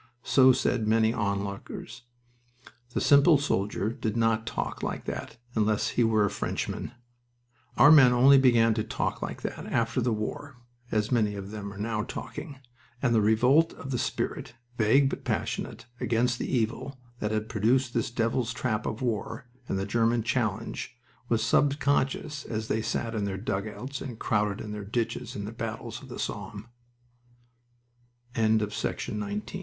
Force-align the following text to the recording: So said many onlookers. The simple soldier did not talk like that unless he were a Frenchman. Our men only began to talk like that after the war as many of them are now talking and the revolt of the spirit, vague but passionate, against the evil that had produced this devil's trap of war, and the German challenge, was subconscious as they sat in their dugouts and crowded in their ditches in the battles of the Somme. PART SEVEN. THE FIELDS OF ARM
So 0.23 0.51
said 0.51 0.87
many 0.87 1.13
onlookers. 1.13 2.05
The 2.95 2.99
simple 2.99 3.37
soldier 3.37 3.93
did 3.93 4.17
not 4.17 4.47
talk 4.47 4.81
like 4.81 5.05
that 5.05 5.37
unless 5.53 5.89
he 5.89 6.03
were 6.03 6.25
a 6.25 6.29
Frenchman. 6.31 6.93
Our 7.77 7.91
men 7.91 8.11
only 8.11 8.39
began 8.39 8.73
to 8.73 8.83
talk 8.83 9.21
like 9.21 9.43
that 9.43 9.67
after 9.67 10.01
the 10.01 10.11
war 10.11 10.55
as 10.91 11.11
many 11.11 11.35
of 11.35 11.51
them 11.51 11.71
are 11.71 11.77
now 11.77 12.01
talking 12.01 12.57
and 12.99 13.13
the 13.13 13.21
revolt 13.21 13.73
of 13.73 13.91
the 13.91 13.99
spirit, 13.99 14.55
vague 14.75 15.07
but 15.11 15.23
passionate, 15.23 15.85
against 15.99 16.39
the 16.39 16.51
evil 16.51 16.97
that 17.19 17.29
had 17.29 17.47
produced 17.47 17.93
this 17.93 18.09
devil's 18.09 18.53
trap 18.53 18.87
of 18.87 19.03
war, 19.03 19.45
and 19.69 19.77
the 19.77 19.85
German 19.85 20.23
challenge, 20.23 20.97
was 21.29 21.43
subconscious 21.43 22.43
as 22.45 22.69
they 22.69 22.81
sat 22.81 23.13
in 23.13 23.25
their 23.25 23.37
dugouts 23.37 24.01
and 24.01 24.17
crowded 24.17 24.61
in 24.61 24.71
their 24.71 24.83
ditches 24.83 25.35
in 25.35 25.45
the 25.45 25.51
battles 25.51 26.01
of 26.01 26.09
the 26.09 26.17
Somme. 26.17 26.69
PART 28.33 28.45
SEVEN. 28.47 28.57
THE 28.57 28.67
FIELDS 28.71 28.85
OF 29.07 29.21
ARM 29.21 29.41